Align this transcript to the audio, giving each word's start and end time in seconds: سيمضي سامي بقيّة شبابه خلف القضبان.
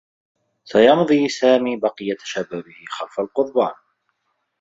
سيمضي 0.63 1.29
سامي 1.29 1.77
بقيّة 1.77 2.15
شبابه 2.23 2.75
خلف 2.89 3.19
القضبان. 3.19 3.73